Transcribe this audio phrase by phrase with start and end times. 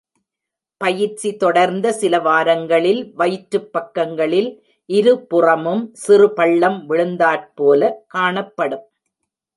[0.77, 4.49] பயிற்சி தொடர்ந்த, சில வாரங்களில் வயிற்றுப் பக்கங்களில்
[4.85, 8.89] இருபுறமும் சிறு பள்ளம் விழுந்தாற்போல காணப்படும்.